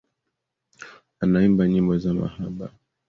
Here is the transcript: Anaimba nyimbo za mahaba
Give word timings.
Anaimba 1.23 1.63
nyimbo 1.71 1.93
za 2.03 2.11
mahaba 2.19 2.65